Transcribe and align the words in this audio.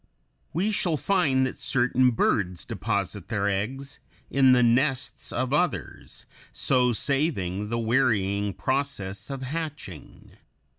We 0.51 0.71
shall 0.71 0.97
find 0.97 1.45
that 1.45 1.59
certain 1.59 2.09
birds 2.09 2.65
deposit 2.65 3.27
their 3.27 3.47
eggs 3.47 3.99
in 4.31 4.51
the 4.51 4.63
nests 4.63 5.31
of 5.31 5.53
others, 5.53 6.25
so 6.51 6.91
saving 6.91 7.69
the 7.69 7.77
wearying 7.77 8.55
process 8.55 9.29
of 9.29 9.43
hatching. 9.43 10.31